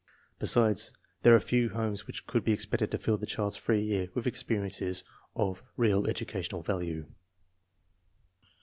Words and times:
Besides, 0.39 0.93
there 1.21 1.35
are 1.35 1.39
few 1.39 1.69
homes 1.69 2.07
which 2.07 2.25
could 2.25 2.43
be 2.43 2.53
expected 2.53 2.89
to 2.89 2.97
fill 2.97 3.19
the 3.19 3.27
child's 3.27 3.55
free 3.55 3.83
year 3.83 4.09
with 4.15 4.25
experiences 4.25 5.03
of 5.35 5.61
real 5.77 6.07
educational 6.07 6.63
value. 6.63 7.05